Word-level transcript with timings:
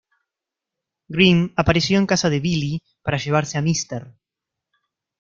Grim 1.09 1.53
apareció 1.55 1.99
en 1.99 2.07
casa 2.07 2.31
de 2.31 2.39
Billy 2.39 2.81
para 3.03 3.19
llevarse 3.19 3.59
a 3.59 3.61
Mr. 3.61 4.15